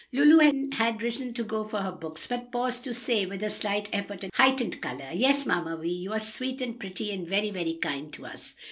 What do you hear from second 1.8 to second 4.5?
her books, but paused to say with a slight effort and